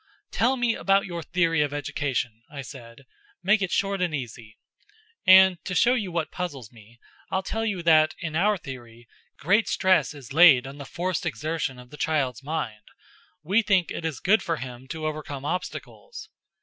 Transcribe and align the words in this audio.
"Tell 0.31 0.57
me 0.57 0.73
about 0.73 1.05
your 1.05 1.21
theory 1.21 1.61
of 1.61 1.75
education," 1.75 2.41
I 2.49 2.63
said. 2.63 3.05
"Make 3.43 3.61
it 3.61 3.69
short 3.69 4.01
and 4.01 4.15
easy. 4.15 4.57
And, 5.27 5.63
to 5.65 5.75
show 5.75 5.93
you 5.93 6.11
what 6.11 6.31
puzzles 6.31 6.71
me, 6.71 6.97
I'll 7.29 7.43
tell 7.43 7.63
you 7.63 7.83
that 7.83 8.15
in 8.19 8.35
our 8.35 8.57
theory 8.57 9.07
great 9.37 9.67
stress 9.67 10.15
is 10.15 10.33
laid 10.33 10.65
on 10.65 10.79
the 10.79 10.85
forced 10.85 11.23
exertion 11.23 11.77
of 11.77 11.91
the 11.91 11.97
child's 11.97 12.41
mind; 12.41 12.87
we 13.43 13.61
think 13.61 13.91
it 13.91 14.03
is 14.03 14.19
good 14.19 14.41
for 14.41 14.57
him 14.57 14.87
to 14.87 15.05
overcome 15.05 15.45
obstacles." 15.45 16.29